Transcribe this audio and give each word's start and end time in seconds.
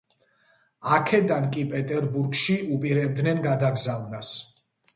აქედან 0.95 1.45
კი 1.57 1.65
პეტერბურგში 1.75 2.57
უპირებდნენ 2.77 3.45
გადაგზავნას. 3.47 4.37